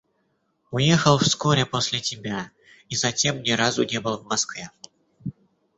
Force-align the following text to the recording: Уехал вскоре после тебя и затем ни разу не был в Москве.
Уехал 0.71 1.19
вскоре 1.19 1.63
после 1.67 1.99
тебя 1.99 2.49
и 2.89 2.95
затем 2.95 3.43
ни 3.43 3.51
разу 3.51 3.83
не 3.83 3.99
был 3.99 4.17
в 4.17 4.25
Москве. 4.25 4.71